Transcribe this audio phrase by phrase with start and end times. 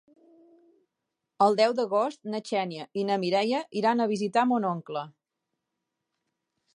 [1.45, 5.07] El deu d'agost na Xènia i na Mireia iran a visitar mon oncle.